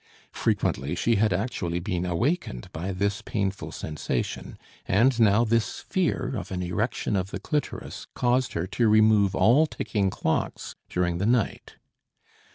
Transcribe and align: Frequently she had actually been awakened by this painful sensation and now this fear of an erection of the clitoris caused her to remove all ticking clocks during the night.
Frequently 0.33 0.95
she 0.95 1.17
had 1.17 1.31
actually 1.31 1.77
been 1.79 2.07
awakened 2.07 2.71
by 2.73 2.91
this 2.91 3.21
painful 3.21 3.71
sensation 3.71 4.57
and 4.87 5.19
now 5.19 5.43
this 5.45 5.81
fear 5.81 6.33
of 6.35 6.51
an 6.51 6.63
erection 6.63 7.15
of 7.15 7.29
the 7.29 7.39
clitoris 7.39 8.07
caused 8.15 8.53
her 8.53 8.65
to 8.65 8.89
remove 8.89 9.35
all 9.35 9.67
ticking 9.67 10.09
clocks 10.09 10.73
during 10.89 11.19
the 11.19 11.27
night. 11.27 11.75